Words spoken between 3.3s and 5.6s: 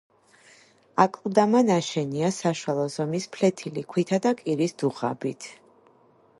ფლეთილი ქვითა და კირის დუღაბით.